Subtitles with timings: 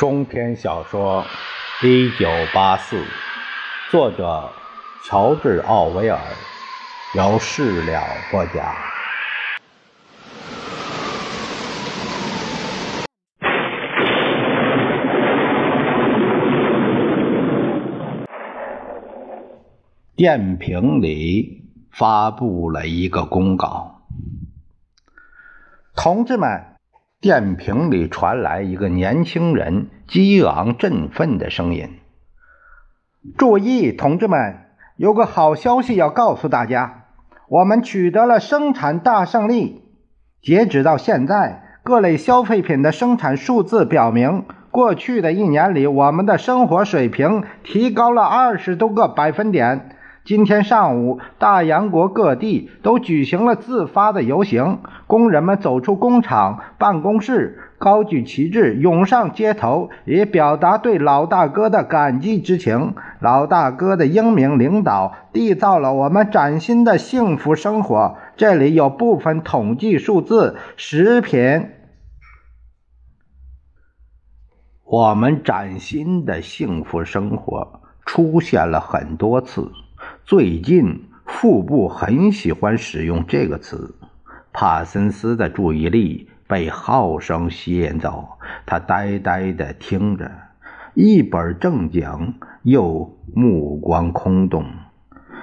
[0.00, 1.22] 中篇小说
[1.86, 2.96] 《一九八四》，
[3.90, 4.48] 作者
[5.04, 6.18] 乔治·奥威尔，
[7.14, 8.64] 由事了播讲。
[20.16, 24.00] 电瓶里发布了一个公告
[25.94, 26.68] ：“同志们。”
[27.20, 31.98] 电瓶里传来一个年轻人激昂振奋的声音
[33.36, 34.56] ：“注意，同志们，
[34.96, 37.08] 有个好消息要告诉大家，
[37.46, 39.82] 我们取得了生产大胜利。
[40.40, 49.90] 截止到现在，各类消费品的生产数字表明，过去的一年里，我们的生活水平提高了二十多个百分点。”
[50.22, 62.94] 今天上午，大洋国各地都举行了自发的游行，工人们走出工厂、办公室，高举旗帜，涌上街头，以表达对老大哥的感激之情。
[63.18, 68.16] 老大哥的英明领导缔造了我们崭新的幸福生活。
[68.36, 71.70] 这里有部分统计数字：食品，
[74.84, 79.72] 我们崭新的幸福生活出现了很多次。
[80.24, 83.96] 最近，腹部很喜欢使用这个词。
[84.52, 88.28] 帕森斯的注意力被号声吸引走，
[88.64, 90.30] 他呆呆地听着，
[90.94, 94.64] 一本正经又目光空洞。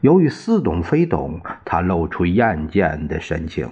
[0.00, 3.68] 由于似懂非懂，他露出厌倦的神情。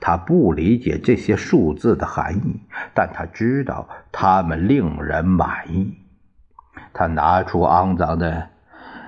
[0.00, 2.60] 他不理解这些数字的含义，
[2.94, 5.96] 但他知道他们令人满意。
[6.92, 8.50] 他拿出肮脏的。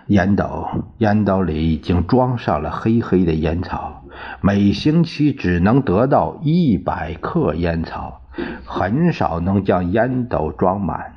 [0.09, 0.69] 烟斗，
[0.99, 4.05] 烟斗里已经装上了黑黑的烟草。
[4.41, 8.23] 每星期只能得到一百克烟草，
[8.65, 11.13] 很少能将烟斗装满。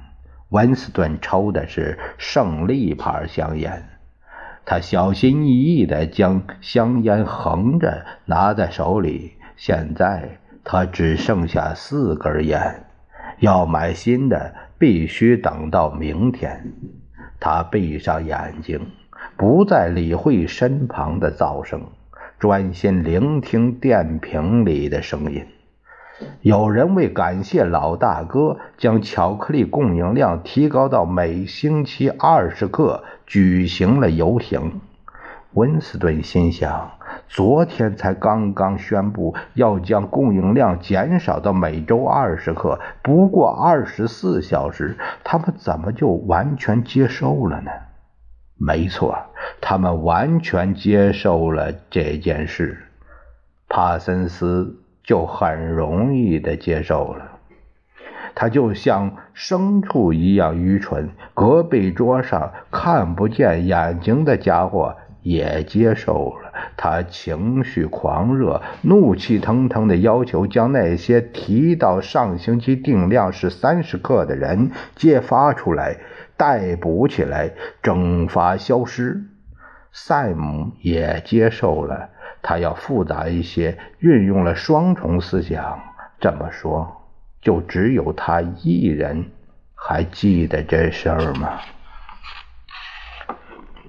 [0.50, 3.84] 温斯顿抽的是胜利牌香烟，
[4.66, 9.34] 他小心翼翼地将香烟横着拿在手里。
[9.56, 12.86] 现在他只剩下四根烟，
[13.40, 16.74] 要买新的必须等到明天。
[17.39, 18.88] 他闭上眼睛，
[19.38, 21.81] 不再理会身旁的噪声，
[22.38, 25.45] 专心聆听电瓶里的声音。
[26.41, 34.81] 有人为感谢老大哥，将巧克力供应量提高到每星期二十克，举行了游行。
[35.54, 36.92] 温斯顿心想：
[37.28, 47.72] 昨天才刚刚宣布要将供应量减少到每周二十克，不过二十四小时，他们怎么就完全接受了呢？
[48.60, 49.18] 没错，
[49.60, 52.86] 他们完全接受了这件事。
[53.68, 57.40] 帕森斯就很容易的接受了，
[58.36, 61.10] 他就像牲畜一样愚蠢。
[61.34, 64.96] 隔壁桌上看不见眼睛的家伙。
[65.22, 75.97] 也接受了他情绪狂热、怒气腾腾的要求，将那些提到上星期定量是三十克的人揭发出来、
[76.38, 79.24] 逮捕起来、蒸发消失。
[79.91, 82.09] 赛姆也接受了，
[82.41, 85.80] 他要复杂一些，运用了双重思想。
[86.19, 87.09] 这么说，
[87.41, 89.25] 就只有他一人
[89.74, 91.59] 还记得这事儿吗？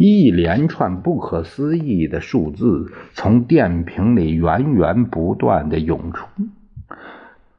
[0.03, 6.27] 一连串不可思议的数字从电瓶里源源不断的涌出。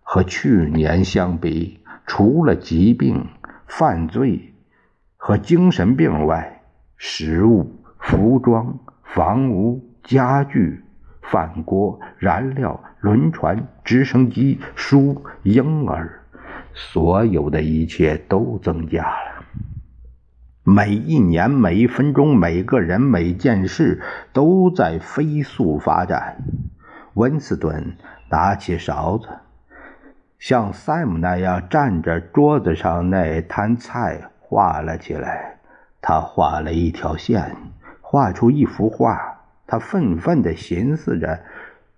[0.01, 3.27] 和去年相比，除了疾病、
[3.67, 4.55] 犯罪
[5.17, 6.63] 和精神病外，
[6.97, 10.83] 食物、服装、房屋、家具、
[11.21, 16.23] 饭锅、燃料、轮船、直升机、书、婴儿，
[16.73, 19.40] 所有的一切都增加了。
[20.63, 23.99] 每一年、每一分钟、每个人、每件事
[24.31, 26.37] 都在飞速发展。
[27.15, 27.97] 温斯顿
[28.29, 29.27] 拿起勺子，
[30.37, 35.57] 像塞姆那样蘸着桌子上那摊菜画了起来。
[35.99, 37.55] 他画了一条线，
[37.99, 39.39] 画出一幅画。
[39.65, 41.39] 他愤愤地寻思着：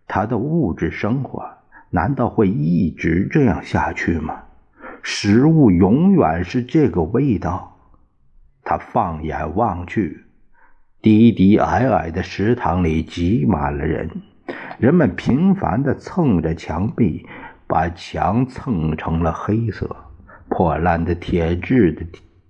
[0.08, 1.44] 他的物质生活
[1.90, 4.44] 难道会一直这样下去吗？
[5.02, 7.73] 食物永远是这个味道。
[8.64, 10.24] 他放眼望去，
[11.02, 14.10] 低低矮矮的食堂里挤满了人，
[14.80, 17.26] 人们频繁地蹭着墙壁，
[17.68, 19.96] 把墙蹭成了黑色。
[20.50, 22.06] 破烂的铁质的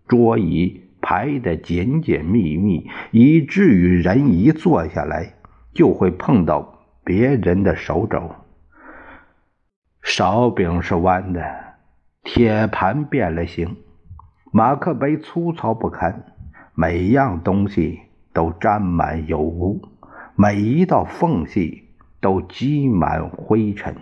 [0.07, 5.33] 桌椅排得紧紧密密，以至于人一坐下来
[5.73, 8.35] 就会碰到别人的手肘。
[10.01, 11.41] 勺柄是弯的，
[12.23, 13.77] 铁盘变了形。
[14.55, 16.25] 马克杯粗糙不堪，
[16.75, 18.01] 每样东西
[18.33, 19.81] 都沾满油污，
[20.35, 21.85] 每一道缝隙
[22.21, 23.95] 都积满灰尘。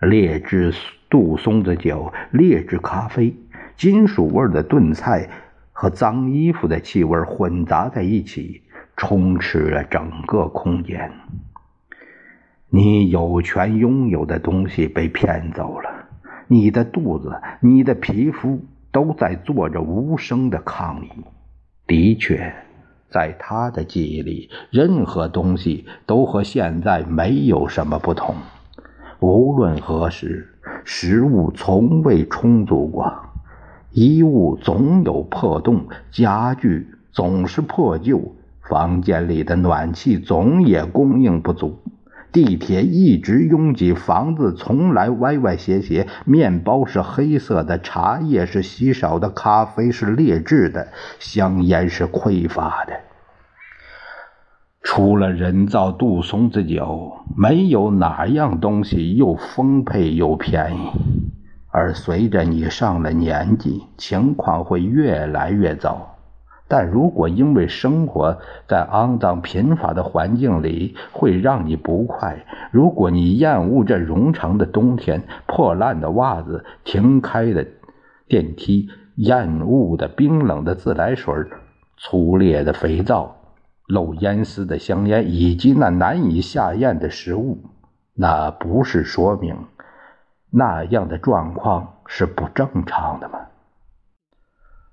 [0.00, 0.72] 劣质
[1.08, 3.34] 杜松子酒、劣质咖啡、
[3.76, 5.28] 金属味的炖菜
[5.72, 8.62] 和脏衣服的气味混杂在一起，
[8.96, 11.10] 充斥了整个空间。
[12.68, 15.90] 你有权拥有的东西被骗走了，
[16.46, 18.60] 你的肚子、你的皮肤
[18.92, 21.08] 都在做着无声的抗议。
[21.86, 22.52] 的确，
[23.08, 28.34] 在他的记忆里，任何东西都和现在没有什么不同。
[29.18, 30.48] 无论何时，
[30.84, 33.12] 食物从未充足过，
[33.92, 38.20] 衣物总有破洞，家具总是破旧，
[38.62, 41.78] 房间里的暖气总也供应不足。
[42.32, 50.88] 地铁一直拥挤，房子从来歪歪斜斜，面包是黑色的，茶叶是稀少的，咖啡是劣质的，
[51.18, 52.92] 香烟是匮乏的。
[54.82, 60.90] 除了人造杜松子酒，没有哪样东西又丰沛又便宜。
[61.72, 66.16] 而随着你上了年纪，情况会越来越糟。
[66.70, 68.38] 但如果因为生活
[68.68, 77.66] 在肮脏贫乏的环境里会让你不快，如果你厌恶这冗长的冬天、破烂的袜子、停开的
[78.28, 81.34] 电梯、厌恶的冰冷的自来水、
[81.96, 83.34] 粗劣的肥皂、
[83.88, 87.58] 漏烟丝的香烟以及那难以下咽的食物，
[88.14, 89.56] 那不是说明
[90.52, 93.40] 那样的状况是不正常的吗？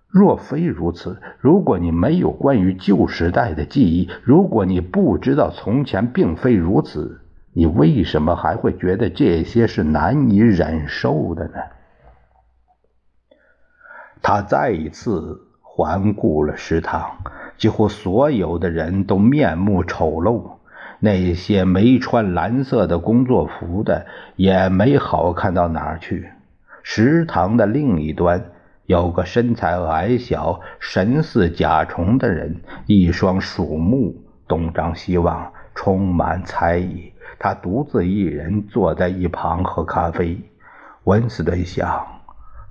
[0.10, 7.22] 若非如此，如果你没有关于旧时代的记忆，如果你不知道从前并非如此，
[7.54, 11.56] 你为什么还会觉得这些是难以忍受的呢？
[14.22, 17.18] 他再一次环顾了食堂，
[17.58, 20.52] 几乎所有的人都面目丑陋，
[21.00, 24.08] 那些没穿蓝色的工作服的
[24.38, 26.30] 也没好看到哪儿去。
[26.82, 28.52] 食堂的另一端。
[28.88, 34.16] 有个身材矮小、神似甲虫的人，一双鼠目
[34.48, 37.12] 东张西望，充满猜疑。
[37.38, 40.40] 他独自一人坐在一旁喝咖啡。
[41.04, 42.08] 温斯顿想，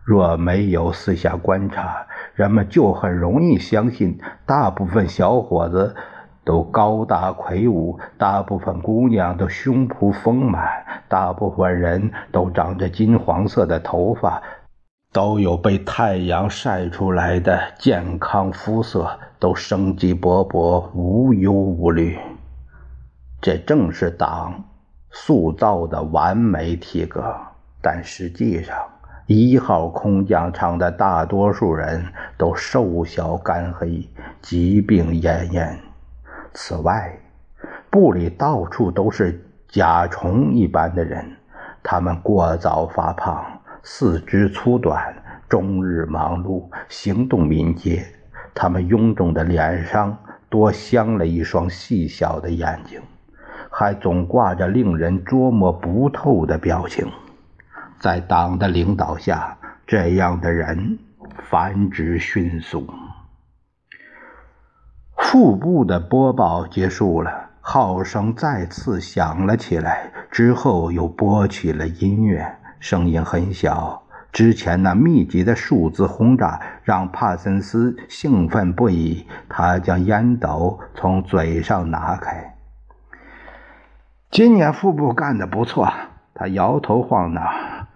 [0.05, 5.95] 若没有私下观察，人们就很容易相信，大部分小伙子
[6.47, 10.67] 都高大魁梧，大部分姑娘都胸脯丰满，
[11.09, 14.43] 大部分人都长着金黄色的头发。
[15.17, 22.19] 都有被太阳晒出来的健康肤色，都生机勃勃、无忧无虑。
[23.41, 24.63] 这正是党
[25.11, 27.35] 塑造的完美体格。
[27.81, 28.77] 但实际上，
[29.25, 32.05] 一号空降场的大多数人
[32.37, 34.07] 都瘦小干黑、
[34.43, 35.79] 疾病奄奄。
[36.53, 37.19] 此外，
[37.89, 41.39] 部里到处都是甲虫一般的人，
[41.83, 43.56] 他们过早发胖。
[43.88, 45.15] 四肢粗短，
[45.49, 48.05] 终日忙碌，行动敏捷。
[48.53, 50.19] 他们臃肿的脸上
[50.49, 53.01] 多镶了一双细小的眼睛，
[53.70, 57.06] 还总挂着令人捉摸不透的表情。
[58.01, 59.56] 在党的领导下，
[59.87, 60.99] 这样的人
[61.49, 62.93] 繁殖迅速。
[65.17, 72.56] 腹部的播报结束了，号声再次响了起来，之后又播起了音乐。
[72.79, 74.03] 声音很小，
[74.33, 79.27] 之前那密集的数字轰炸让帕森斯兴奋不已。
[79.49, 82.55] 他将烟斗从嘴上拿开。
[84.31, 85.93] 今年副部干得不错，
[86.35, 87.43] 他摇头晃脑。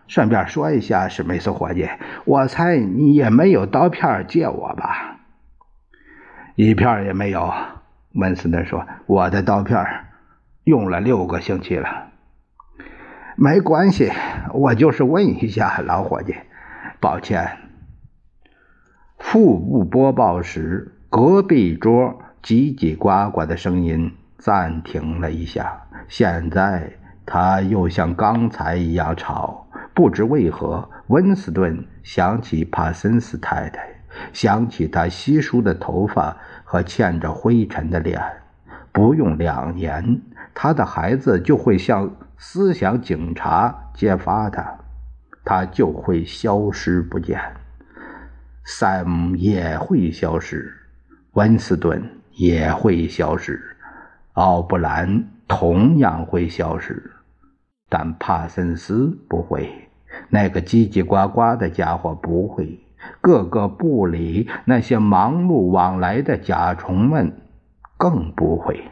[0.08, 1.88] 顺便说一下，史密斯伙计，
[2.24, 5.18] 我猜你也没有刀片借我吧？
[6.56, 7.52] 一片也没有。
[8.14, 9.86] 温斯顿说：“我的刀片
[10.64, 12.08] 用了六个星期了。”
[13.42, 14.12] 没关系，
[14.52, 16.34] 我就是问一下，老伙计，
[17.00, 17.56] 抱歉。
[19.16, 26.92] 腹部播报时，隔壁桌叽叽呱呱的声音暂停了一下，现在
[27.24, 29.66] 他又像刚才一样吵。
[29.94, 33.88] 不知为何，温斯顿想起帕森斯太太，
[34.34, 38.20] 想起她稀疏的头发和嵌着灰尘的脸。
[38.92, 40.20] 不用两年，
[40.54, 42.10] 他的孩子就会像。
[42.42, 44.78] 思想警察揭发他，
[45.44, 47.38] 他就会消失不见。
[48.64, 50.72] Sam 也会消失，
[51.32, 52.02] 温斯顿
[52.32, 53.76] 也会消失，
[54.32, 57.10] 奥布兰同样会消失，
[57.90, 59.70] 但帕森斯不会。
[60.30, 62.80] 那个叽叽呱呱的家伙不会。
[63.20, 67.36] 各个部里那些忙碌往来的甲虫们
[67.98, 68.82] 更不会。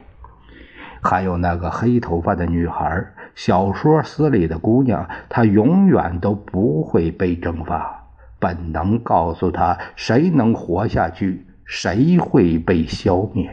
[1.02, 8.08] 还有那个黑头发的女孩，小说司里的姑娘，她永远都不会被蒸发。
[8.38, 13.50] 本能告诉她，谁能活下去，谁会被消灭。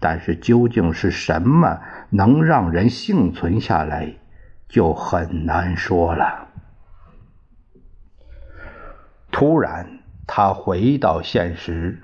[0.00, 4.14] 但是究竟是什么能让人幸存下来，
[4.68, 6.48] 就很难说了。
[9.32, 9.86] 突然，
[10.26, 12.02] 他回到现实。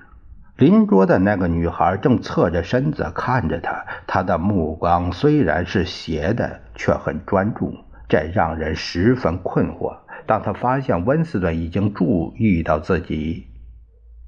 [0.61, 7.73] 邻桌的那个女孩正侧着身子看着他，她的目光虽然是斜的，却很专注，
[8.07, 9.97] 这让人十分困惑。
[10.27, 13.47] 当他发现温斯顿已经注意到自己，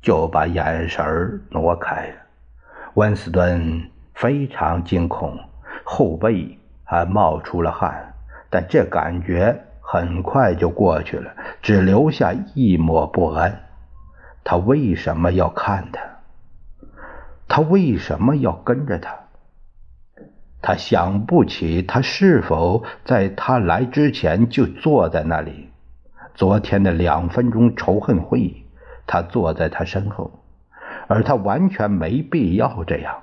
[0.01, 2.11] 就把眼神挪开。
[2.95, 5.37] 温斯顿非常惊恐，
[5.83, 8.15] 后背还冒出了汗，
[8.49, 13.65] 但这感觉很快就过去了，只留下一抹不安。
[14.43, 16.01] 他为什么要看他？
[17.55, 19.15] 他为什么要跟着他？
[20.59, 25.69] 他想不起他是否在他来之前就坐在那里。
[26.33, 28.63] 昨天的两分钟仇恨会议，
[29.05, 30.31] 他坐在他身后，
[31.07, 33.21] 而他完全没必要这样。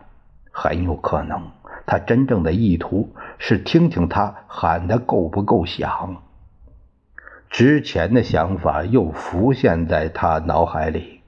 [0.52, 1.50] 很有可能，
[1.84, 6.22] 他真正的意图是听听他喊的够不够响。
[7.50, 11.22] 之前的想法又浮现在他脑海里，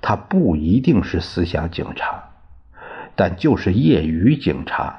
[0.00, 2.28] 他不一定是思想警察。
[3.20, 4.98] 但就是业余警察，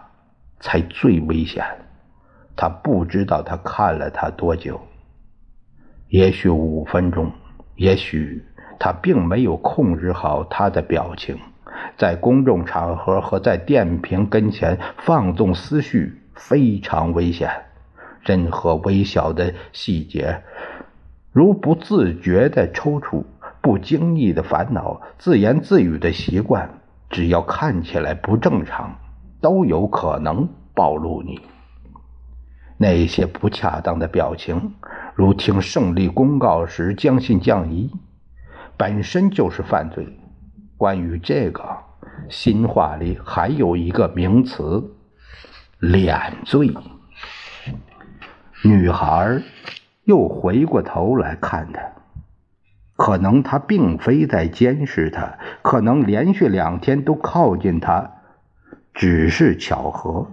[0.59, 1.65] 才最危险。
[2.55, 4.79] 他不知道他看了他多久，
[6.07, 7.31] 也许五分钟，
[7.77, 8.45] 也许
[8.77, 11.35] 他并没有控制好他的表情。
[11.97, 17.49] 在公众场合和在电瓶跟前放纵思绪非常危险。
[18.21, 20.43] 任何微小的细节，
[21.31, 23.23] 如不自觉的抽搐、
[23.61, 26.69] 不经意的烦恼、自言自语的习惯。
[27.11, 28.95] 只要看起来不正常，
[29.41, 31.39] 都有可能暴露你。
[32.77, 34.73] 那些不恰当的表情，
[35.13, 37.91] 如听胜利公告时将信将疑，
[38.77, 40.07] 本身就是犯罪。
[40.77, 41.63] 关于这个，
[42.29, 44.81] 新话里还有一个名词——
[45.77, 46.73] 脸罪。
[48.63, 49.39] 女孩
[50.05, 51.81] 又回过头来看他。
[53.03, 58.11] 可能他并非在监视他，可能连续两天都靠近他，
[58.93, 60.27] 只是巧合。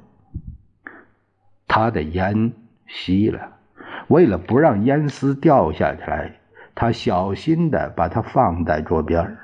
[1.66, 2.52] 他的烟
[2.86, 3.56] 熄了，
[4.08, 6.32] 为了不让烟丝掉下来，
[6.74, 9.38] 他小心地把它放在桌边。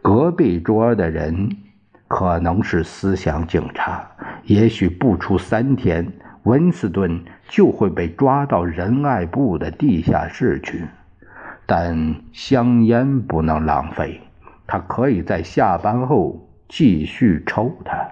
[0.00, 1.54] 隔壁桌的人
[2.06, 4.10] 可能是思想警察，
[4.44, 6.10] 也许不出三天，
[6.44, 10.86] 温斯顿就会被抓到仁爱部的地下室去。
[11.70, 14.22] 但香烟不能浪费，
[14.66, 18.08] 他可以在下班后继续抽它。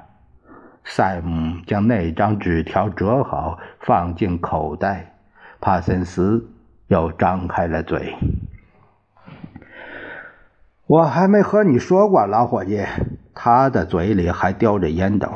[0.85, 5.15] 塞姆将那张纸条折好，放进口袋。
[5.59, 6.51] 帕森斯
[6.89, 8.15] 又张开了嘴。
[10.89, 12.85] 我还没和你说过，老伙计。
[13.35, 15.29] 他的嘴里还叼着烟斗。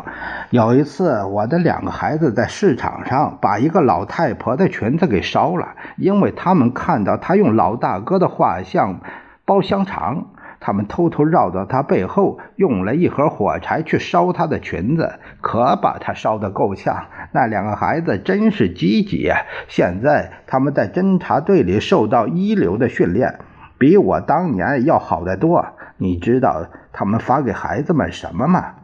[0.50, 9.00] 有一次，我的两个孩子在市场上把一个老太婆的裙子给烧了，因为他们看到她用老大哥的画像
[9.44, 10.28] 包香肠。
[10.62, 17.06] 他们偷偷绕到她背后，用了一盒火柴去烧她的裙子，可把她烧得够呛。
[17.32, 19.40] 那两个孩子真是积极啊！
[19.68, 23.40] 现在他们在侦察队里受到一流的训练，
[23.80, 25.66] 比我当年要好得多。
[25.96, 26.66] 你知道？
[26.92, 28.74] 他们发给孩子们什么吗？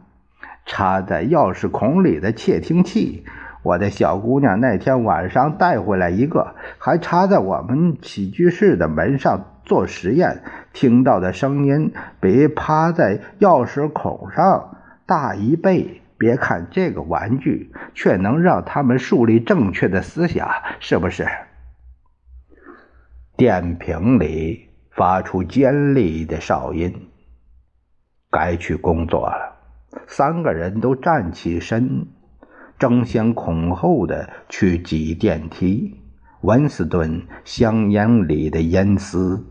[0.64, 3.26] 插在钥匙孔里的窃听器。
[3.62, 10.42] 我的小姑娘那天晚上带回来一个，还插在我们起居室的门上做实验。
[10.72, 16.00] 听到的声音比趴在钥匙孔上大一倍。
[16.18, 20.48] 别看这个玩具，却能让他们树立正确的思想，
[20.80, 21.26] 是不是？
[23.36, 24.65] 电瓶里
[24.96, 26.92] 发出尖利的哨音。
[28.30, 29.56] 该去工作了，
[30.06, 32.06] 三个人都站起身，
[32.78, 36.00] 争先恐后的去挤电梯。
[36.42, 39.44] 温斯顿香烟里的烟丝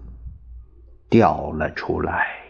[1.10, 2.45] 掉了出来。